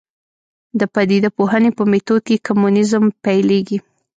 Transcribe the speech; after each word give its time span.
د 0.79 0.81
پدیده 0.93 1.29
پوهنې 1.37 1.71
په 1.77 1.83
میتود 1.91 2.21
کې 2.27 2.43
کمونیزم 2.47 3.03
پیلېږي. 3.23 3.77